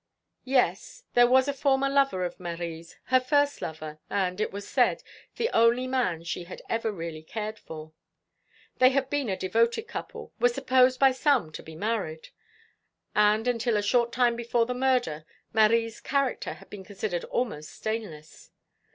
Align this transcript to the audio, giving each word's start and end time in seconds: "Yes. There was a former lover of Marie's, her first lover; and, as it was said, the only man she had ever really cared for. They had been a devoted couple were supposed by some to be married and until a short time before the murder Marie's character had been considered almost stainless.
"Yes. 0.47 1.03
There 1.13 1.27
was 1.27 1.47
a 1.47 1.53
former 1.53 1.87
lover 1.87 2.25
of 2.25 2.39
Marie's, 2.39 2.97
her 3.13 3.19
first 3.19 3.61
lover; 3.61 3.99
and, 4.09 4.41
as 4.41 4.43
it 4.45 4.51
was 4.51 4.67
said, 4.67 5.03
the 5.35 5.47
only 5.53 5.85
man 5.85 6.23
she 6.23 6.45
had 6.45 6.59
ever 6.67 6.91
really 6.91 7.21
cared 7.21 7.59
for. 7.59 7.93
They 8.77 8.89
had 8.89 9.11
been 9.11 9.29
a 9.29 9.37
devoted 9.37 9.83
couple 9.87 10.33
were 10.39 10.49
supposed 10.49 10.99
by 10.99 11.11
some 11.11 11.51
to 11.51 11.61
be 11.61 11.75
married 11.75 12.29
and 13.13 13.47
until 13.47 13.77
a 13.77 13.83
short 13.83 14.11
time 14.11 14.35
before 14.35 14.65
the 14.65 14.73
murder 14.73 15.23
Marie's 15.53 15.99
character 16.01 16.53
had 16.53 16.71
been 16.71 16.83
considered 16.83 17.23
almost 17.25 17.69
stainless. 17.69 18.49